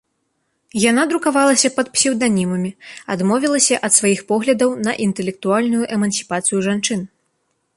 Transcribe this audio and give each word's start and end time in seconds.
Яна 0.91 1.01
друкавалася 1.11 1.69
пад 1.75 1.87
псеўданімамі, 1.97 2.71
адмовілася 3.17 3.75
ад 3.89 3.97
сваіх 3.99 4.19
поглядаў 4.33 4.69
на 4.89 4.93
інтэлектуальную 5.05 5.83
эмансіпацыю 5.99 6.57
жанчын. 6.71 7.01